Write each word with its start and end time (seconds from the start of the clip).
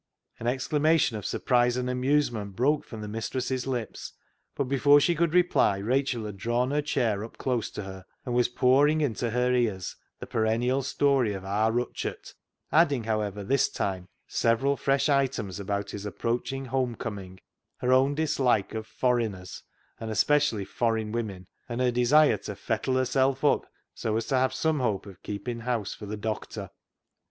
An 0.39 0.47
exclamation 0.47 1.15
of 1.15 1.27
surprise 1.27 1.77
and 1.77 1.87
amusement 1.87 2.55
broke 2.55 2.83
from 2.85 3.01
the 3.01 3.07
mistress's 3.07 3.67
lips, 3.67 4.13
but 4.55 4.63
before 4.63 4.99
she 4.99 5.13
could 5.13 5.35
reply 5.35 5.77
Rachel 5.77 6.25
had 6.25 6.37
drawn 6.37 6.71
her 6.71 6.81
chair 6.81 7.23
up 7.23 7.37
close 7.37 7.69
to 7.69 7.83
her, 7.83 8.05
and 8.25 8.33
was 8.33 8.49
pouring 8.49 9.01
into 9.01 9.29
her 9.29 9.53
ears 9.53 9.95
the 10.19 10.25
per 10.25 10.45
ennial 10.47 10.83
story 10.83 11.33
of" 11.35 11.45
aar 11.45 11.71
Rutchart," 11.71 12.33
adding, 12.71 13.03
how 13.03 13.21
ever, 13.21 13.43
this 13.43 13.69
time, 13.69 14.07
several 14.25 14.75
fresh 14.75 15.07
items 15.07 15.59
about 15.59 15.91
his 15.91 16.03
approaching 16.07 16.65
home 16.65 16.95
coming, 16.95 17.39
her 17.77 17.93
own 17.93 18.15
dislike 18.15 18.73
of" 18.73 18.87
forriners," 18.99 19.61
and 19.99 20.09
especially" 20.09 20.65
forrin" 20.79 21.11
women, 21.11 21.45
and 21.69 21.79
her 21.79 21.91
desire 21.91 22.37
to" 22.37 22.55
fettle" 22.55 22.95
herself 22.97 23.43
up, 23.45 23.67
so 23.93 24.17
as 24.17 24.25
to 24.25 24.35
have 24.35 24.51
some 24.51 24.79
hope 24.79 25.05
of 25.05 25.21
keeping 25.21 25.59
house 25.59 25.93
for 25.93 26.07
the 26.07 26.17
doctor. 26.17 26.71